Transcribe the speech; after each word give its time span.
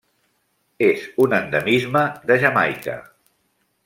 És 0.85 1.03
un 1.25 1.35
endemisme 1.39 2.03
de 2.31 2.39
Jamaica. 2.45 2.97